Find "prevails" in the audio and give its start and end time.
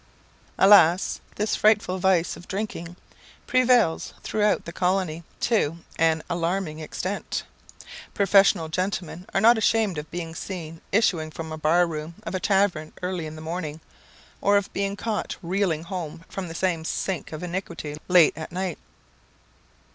3.45-4.15